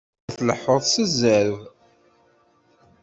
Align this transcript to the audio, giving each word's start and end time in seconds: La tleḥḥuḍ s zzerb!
La 0.27 0.35
tleḥḥuḍ 0.35 0.83
s 0.87 0.95
zzerb! 1.11 1.57